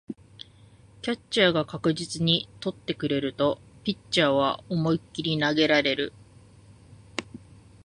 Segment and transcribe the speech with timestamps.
[1.03, 6.13] キャッチャーが確実に捕ってくれるとピッチャーは思いっきり投げられる